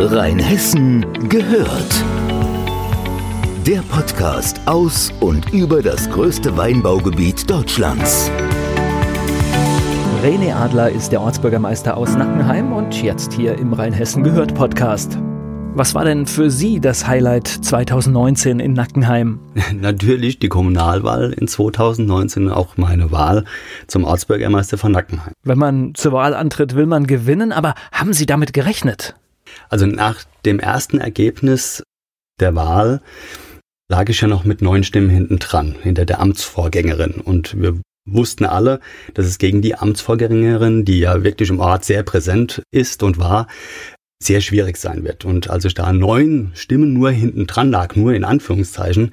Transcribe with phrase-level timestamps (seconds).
[0.00, 2.04] Rheinhessen gehört.
[3.64, 8.28] Der Podcast aus und über das größte Weinbaugebiet Deutschlands.
[10.24, 15.16] René Adler ist der Ortsbürgermeister aus Nackenheim und jetzt hier im Rheinhessen gehört Podcast.
[15.76, 19.38] Was war denn für Sie das Highlight 2019 in Nackenheim?
[19.74, 23.44] Natürlich die Kommunalwahl in 2019, auch meine Wahl
[23.86, 25.32] zum Ortsbürgermeister von Nackenheim.
[25.44, 29.14] Wenn man zur Wahl antritt, will man gewinnen, aber haben Sie damit gerechnet?
[29.68, 31.82] Also nach dem ersten Ergebnis
[32.40, 33.00] der Wahl
[33.88, 37.20] lag ich ja noch mit neun Stimmen hinten dran, hinter der Amtsvorgängerin.
[37.20, 38.80] Und wir wussten alle,
[39.14, 43.46] dass es gegen die Amtsvorgängerin, die ja wirklich im Ort sehr präsent ist und war,
[44.22, 45.24] sehr schwierig sein wird.
[45.24, 49.10] Und als ich da neun Stimmen nur hinten dran lag, nur in Anführungszeichen,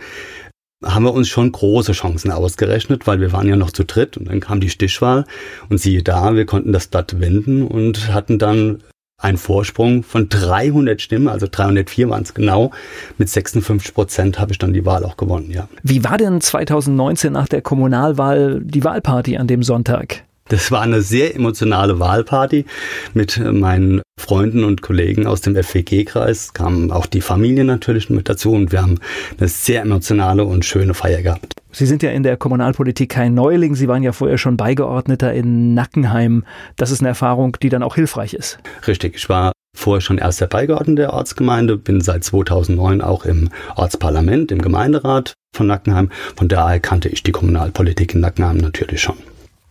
[0.84, 4.30] haben wir uns schon große Chancen ausgerechnet, weil wir waren ja noch zu dritt und
[4.30, 5.26] dann kam die Stichwahl
[5.70, 8.82] und siehe da, wir konnten das Blatt wenden und hatten dann
[9.22, 12.72] einen Vorsprung von 300 Stimmen, also 304 waren es genau.
[13.18, 15.68] Mit 56 Prozent habe ich dann die Wahl auch gewonnen, ja.
[15.84, 20.24] Wie war denn 2019 nach der Kommunalwahl die Wahlparty an dem Sonntag?
[20.52, 22.66] Das war eine sehr emotionale Wahlparty
[23.14, 26.54] mit meinen Freunden und Kollegen aus dem FWG-Kreis.
[26.54, 29.00] Kamen auch die Familie natürlich mit dazu und wir haben
[29.40, 31.61] eine sehr emotionale und schöne Feier gehabt.
[31.72, 33.76] Sie sind ja in der Kommunalpolitik kein Neuling.
[33.76, 36.44] Sie waren ja vorher schon Beigeordneter in Nackenheim.
[36.76, 38.60] Das ist eine Erfahrung, die dann auch hilfreich ist.
[38.88, 39.16] Richtig.
[39.16, 44.62] Ich war vorher schon erster Beigeordneter der Ortsgemeinde, bin seit 2009 auch im Ortsparlament, im
[44.62, 46.10] Gemeinderat von Nackenheim.
[46.36, 49.16] Von daher kannte ich die Kommunalpolitik in Nackenheim natürlich schon.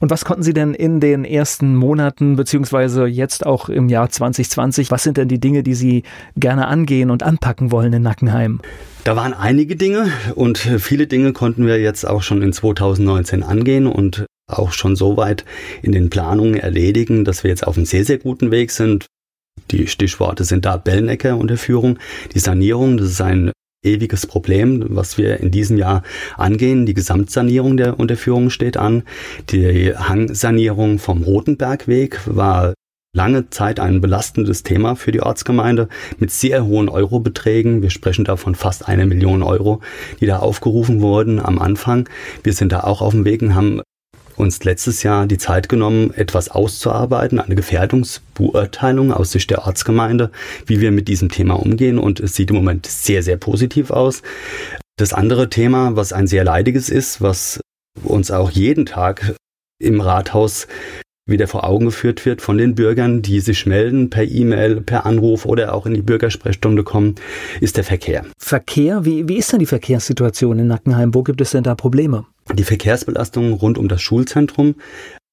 [0.01, 4.91] Und was konnten Sie denn in den ersten Monaten beziehungsweise jetzt auch im Jahr 2020,
[4.91, 6.05] was sind denn die Dinge, die Sie
[6.37, 8.63] gerne angehen und anpacken wollen in Nackenheim?
[9.05, 13.87] Da waren einige Dinge und viele Dinge konnten wir jetzt auch schon in 2019 angehen
[13.87, 15.45] und auch schon so weit
[15.83, 19.05] in den Planungen erledigen, dass wir jetzt auf einem sehr, sehr guten Weg sind.
[19.71, 21.99] Die Stichworte sind da Bellenecker Unterführung,
[22.35, 26.03] die Sanierung, das ist ein ewiges Problem, was wir in diesem Jahr
[26.37, 26.87] angehen.
[26.87, 29.05] Die Gesamtsanierung der Unterführung steht an.
[29.51, 32.75] Die Hangsanierung vom Rotenbergweg war
[33.13, 35.89] lange Zeit ein belastendes Thema für die Ortsgemeinde
[36.19, 37.83] mit sehr hohen Eurobeträgen.
[37.83, 39.81] Wir sprechen da von fast einer Million Euro,
[40.21, 42.09] die da aufgerufen wurden am Anfang.
[42.45, 43.81] Wir sind da auch auf dem Weg und haben
[44.41, 50.31] uns letztes Jahr die Zeit genommen, etwas auszuarbeiten, eine Gefährdungsbeurteilung aus Sicht der Ortsgemeinde,
[50.67, 51.99] wie wir mit diesem Thema umgehen.
[51.99, 54.23] Und es sieht im Moment sehr, sehr positiv aus.
[54.97, 57.61] Das andere Thema, was ein sehr leidiges ist, was
[58.03, 59.35] uns auch jeden Tag
[59.81, 60.67] im Rathaus
[61.31, 65.47] wieder vor Augen geführt wird von den Bürgern, die sich melden per E-Mail, per Anruf
[65.47, 67.15] oder auch in die Bürgersprechstunde kommen,
[67.61, 68.25] ist der Verkehr.
[68.39, 69.05] Verkehr?
[69.05, 71.15] Wie, wie ist denn die Verkehrssituation in Nackenheim?
[71.15, 72.27] Wo gibt es denn da Probleme?
[72.53, 74.75] Die Verkehrsbelastung rund um das Schulzentrum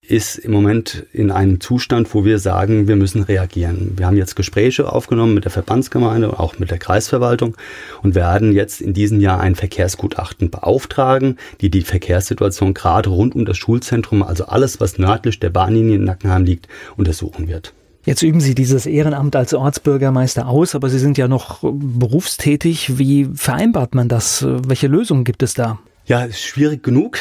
[0.08, 3.94] ist im Moment in einem Zustand, wo wir sagen, wir müssen reagieren.
[3.98, 7.58] Wir haben jetzt Gespräche aufgenommen mit der Verbandsgemeinde und auch mit der Kreisverwaltung
[8.04, 13.46] und werden jetzt in diesem Jahr ein Verkehrsgutachten beauftragen, die die Verkehrssituation gerade rund um
[13.46, 17.74] das Schulzentrum, also alles, was nördlich der Bahnlinie in Nackenheim liegt, untersuchen wird.
[18.06, 22.98] Jetzt üben Sie dieses Ehrenamt als Ortsbürgermeister aus, aber Sie sind ja noch berufstätig.
[22.98, 24.46] Wie vereinbart man das?
[24.48, 25.80] Welche Lösungen gibt es da?
[26.06, 27.18] Ja, ist schwierig genug.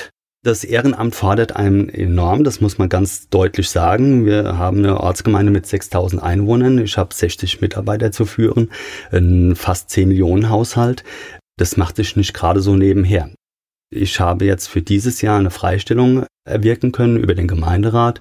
[0.46, 4.26] Das Ehrenamt fordert einen enorm, das muss man ganz deutlich sagen.
[4.26, 6.78] Wir haben eine Ortsgemeinde mit 6000 Einwohnern.
[6.78, 8.70] Ich habe 60 Mitarbeiter zu führen,
[9.10, 11.02] einen fast 10 Millionen Haushalt.
[11.58, 13.28] Das macht sich nicht gerade so nebenher.
[13.90, 18.20] Ich habe jetzt für dieses Jahr eine Freistellung erwirken können über den Gemeinderat,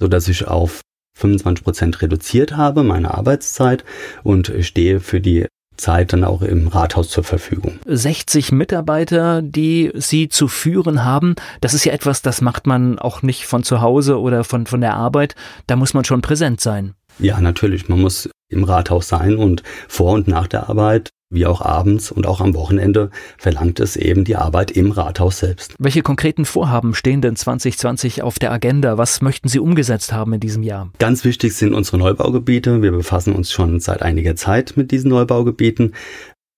[0.00, 0.80] so dass ich auf
[1.18, 3.84] 25 Prozent reduziert habe, meine Arbeitszeit
[4.22, 7.78] und stehe für die Zeit dann auch im Rathaus zur Verfügung.
[7.86, 13.22] 60 Mitarbeiter, die Sie zu führen haben, das ist ja etwas, das macht man auch
[13.22, 15.34] nicht von zu Hause oder von, von der Arbeit.
[15.66, 16.94] Da muss man schon präsent sein.
[17.18, 17.88] Ja, natürlich.
[17.88, 22.26] Man muss im Rathaus sein und vor und nach der Arbeit wie auch abends und
[22.26, 25.74] auch am Wochenende verlangt es eben die Arbeit im Rathaus selbst.
[25.78, 28.98] Welche konkreten Vorhaben stehen denn 2020 auf der Agenda?
[28.98, 30.90] Was möchten Sie umgesetzt haben in diesem Jahr?
[30.98, 32.82] Ganz wichtig sind unsere Neubaugebiete.
[32.82, 35.94] Wir befassen uns schon seit einiger Zeit mit diesen Neubaugebieten.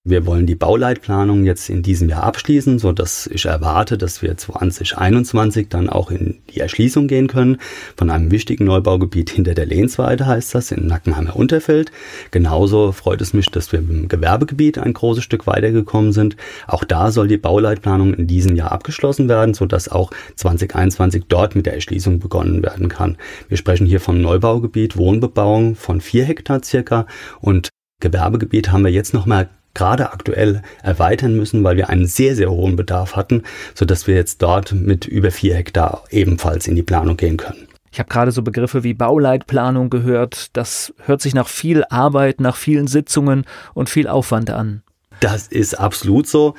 [0.07, 4.37] Wir wollen die Bauleitplanung jetzt in diesem Jahr abschließen, so dass ich erwarte, dass wir
[4.37, 7.57] 2021 dann auch in die Erschließung gehen können
[7.97, 11.91] von einem wichtigen Neubaugebiet hinter der Lehnsweide heißt das in Nackenheimer Unterfeld.
[12.29, 16.37] Genauso freut es mich, dass wir im Gewerbegebiet ein großes Stück weitergekommen sind.
[16.67, 21.55] Auch da soll die Bauleitplanung in diesem Jahr abgeschlossen werden, so dass auch 2021 dort
[21.55, 23.17] mit der Erschließung begonnen werden kann.
[23.47, 27.07] Wir sprechen hier vom Neubaugebiet Wohnbebauung von vier Hektar circa
[27.41, 27.69] und
[28.01, 32.49] Gewerbegebiet haben wir jetzt noch mal gerade aktuell erweitern müssen, weil wir einen sehr, sehr
[32.49, 33.43] hohen Bedarf hatten,
[33.75, 37.67] sodass wir jetzt dort mit über vier Hektar ebenfalls in die Planung gehen können.
[37.91, 40.57] Ich habe gerade so Begriffe wie Bauleitplanung gehört.
[40.57, 44.81] Das hört sich nach viel Arbeit, nach vielen Sitzungen und viel Aufwand an.
[45.21, 46.55] Das ist absolut so.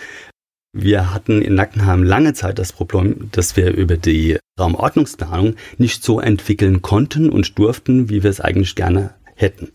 [0.72, 6.20] Wir hatten in Nackenheim lange Zeit das Problem, dass wir über die Raumordnungsplanung nicht so
[6.20, 9.72] entwickeln konnten und durften, wie wir es eigentlich gerne hätten.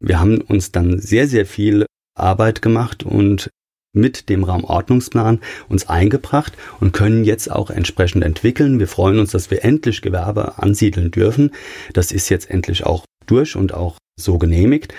[0.00, 3.50] Wir haben uns dann sehr, sehr viel Arbeit gemacht und
[3.92, 8.78] mit dem Raumordnungsplan uns eingebracht und können jetzt auch entsprechend entwickeln.
[8.78, 11.50] Wir freuen uns, dass wir endlich Gewerbe ansiedeln dürfen.
[11.92, 14.94] Das ist jetzt endlich auch durch und auch so genehmigt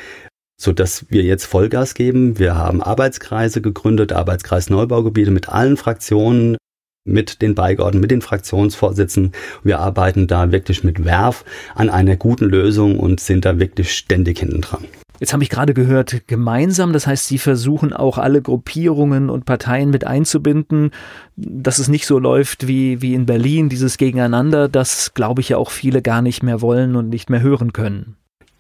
[0.61, 2.37] so dass wir jetzt Vollgas geben.
[2.37, 6.55] Wir haben Arbeitskreise gegründet, Arbeitskreis Neubaugebiete mit allen Fraktionen,
[7.03, 9.33] mit den Beigeordneten, mit den Fraktionsvorsitzenden.
[9.63, 14.37] Wir arbeiten da wirklich mit Werf an einer guten Lösung und sind da wirklich ständig
[14.39, 14.85] hinten dran.
[15.21, 19.91] Jetzt habe ich gerade gehört, gemeinsam, das heißt, Sie versuchen auch alle Gruppierungen und Parteien
[19.91, 20.89] mit einzubinden,
[21.35, 25.57] dass es nicht so läuft wie, wie in Berlin, dieses Gegeneinander, das glaube ich ja
[25.57, 28.15] auch viele gar nicht mehr wollen und nicht mehr hören können.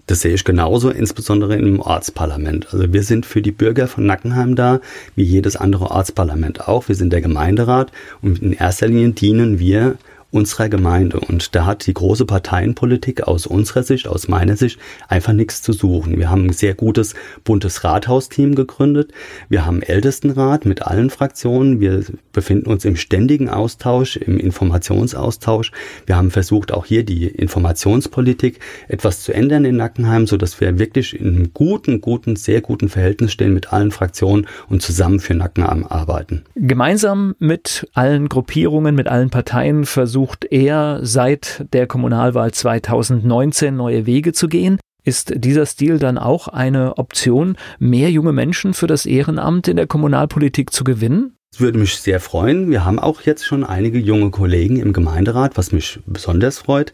[0.05, 2.67] Das sehe ich genauso, insbesondere im Ortsparlament.
[2.71, 4.81] Also wir sind für die Bürger von Nackenheim da,
[5.15, 6.87] wie jedes andere Ortsparlament auch.
[6.87, 7.91] Wir sind der Gemeinderat
[8.21, 9.95] und in erster Linie dienen wir
[10.31, 11.19] unserer Gemeinde.
[11.19, 15.73] Und da hat die große Parteienpolitik aus unserer Sicht, aus meiner Sicht, einfach nichts zu
[15.73, 16.17] suchen.
[16.17, 17.13] Wir haben ein sehr gutes
[17.43, 19.11] buntes Rathausteam gegründet.
[19.49, 21.79] Wir haben Ältestenrat mit allen Fraktionen.
[21.79, 25.71] Wir befinden uns im ständigen Austausch, im Informationsaustausch.
[26.05, 30.79] Wir haben versucht, auch hier die Informationspolitik etwas zu ändern in Nackenheim, so dass wir
[30.79, 35.33] wirklich in einem guten, guten, sehr guten Verhältnis stehen mit allen Fraktionen und zusammen für
[35.33, 36.43] Nackenheim arbeiten.
[36.55, 44.05] Gemeinsam mit allen Gruppierungen, mit allen Parteien versuchen versucht er seit der Kommunalwahl 2019 neue
[44.05, 44.79] Wege zu gehen.
[45.03, 49.87] Ist dieser Stil dann auch eine Option, mehr junge Menschen für das Ehrenamt in der
[49.87, 51.37] Kommunalpolitik zu gewinnen?
[51.51, 52.69] Das würde mich sehr freuen.
[52.69, 56.93] Wir haben auch jetzt schon einige junge Kollegen im Gemeinderat, was mich besonders freut.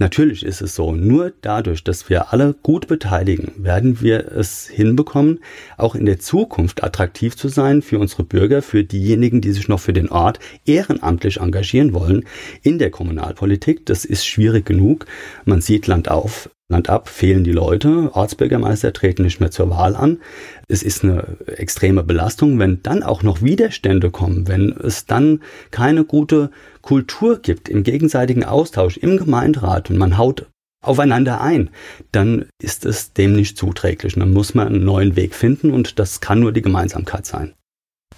[0.00, 5.40] Natürlich ist es so, nur dadurch, dass wir alle gut beteiligen, werden wir es hinbekommen,
[5.76, 9.78] auch in der Zukunft attraktiv zu sein für unsere Bürger, für diejenigen, die sich noch
[9.78, 12.24] für den Ort ehrenamtlich engagieren wollen
[12.62, 13.84] in der Kommunalpolitik.
[13.84, 15.04] Das ist schwierig genug.
[15.44, 19.96] Man sieht Land auf, Land ab fehlen die Leute, Ortsbürgermeister treten nicht mehr zur Wahl
[19.96, 20.20] an.
[20.66, 25.40] Es ist eine extreme Belastung, wenn dann auch noch Widerstände kommen, wenn es dann
[25.72, 26.50] keine gute
[26.82, 30.46] Kultur gibt im gegenseitigen Austausch im Gemeinderat und man haut
[30.82, 31.70] aufeinander ein,
[32.12, 34.16] dann ist es dem nicht zuträglich.
[34.16, 37.54] Und dann muss man einen neuen Weg finden und das kann nur die Gemeinsamkeit sein.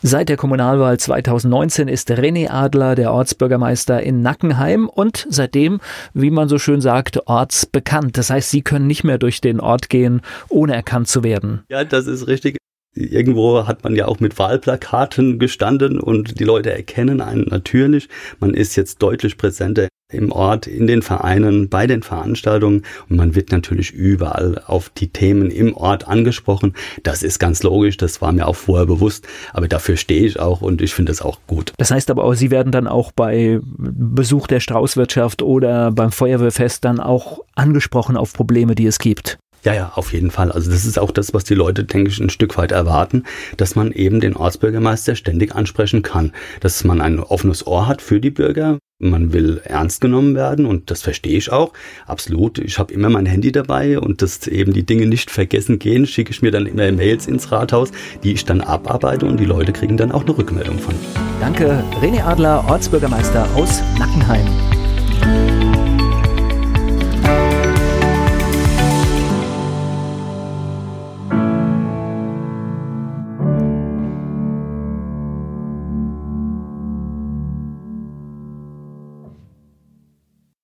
[0.04, 5.78] Seit der Kommunalwahl 2019 ist René Adler der Ortsbürgermeister in Nackenheim und seitdem,
[6.12, 8.18] wie man so schön sagt, ortsbekannt.
[8.18, 11.62] Das heißt, Sie können nicht mehr durch den Ort gehen, ohne erkannt zu werden.
[11.68, 12.56] Ja, das ist richtig.
[12.94, 18.08] Irgendwo hat man ja auch mit Wahlplakaten gestanden und die Leute erkennen einen natürlich.
[18.38, 23.34] Man ist jetzt deutlich präsenter im Ort, in den Vereinen, bei den Veranstaltungen und man
[23.34, 26.74] wird natürlich überall auf die Themen im Ort angesprochen.
[27.02, 30.60] Das ist ganz logisch, das war mir auch vorher bewusst, aber dafür stehe ich auch
[30.60, 31.72] und ich finde es auch gut.
[31.78, 36.84] Das heißt aber auch, Sie werden dann auch bei Besuch der Straußwirtschaft oder beim Feuerwehrfest
[36.84, 39.38] dann auch angesprochen auf Probleme, die es gibt.
[39.64, 40.50] Ja, ja, auf jeden Fall.
[40.50, 43.22] Also das ist auch das, was die Leute, denke ich, ein Stück weit erwarten,
[43.56, 48.20] dass man eben den Ortsbürgermeister ständig ansprechen kann, dass man ein offenes Ohr hat für
[48.20, 48.78] die Bürger.
[48.98, 51.72] Man will ernst genommen werden und das verstehe ich auch.
[52.06, 52.58] Absolut.
[52.58, 56.30] Ich habe immer mein Handy dabei und dass eben die Dinge nicht vergessen gehen, schicke
[56.30, 57.90] ich mir dann immer Mails ins Rathaus,
[58.22, 60.94] die ich dann abarbeite und die Leute kriegen dann auch eine Rückmeldung von.
[61.40, 64.46] Danke, René Adler, Ortsbürgermeister aus Nackenheim.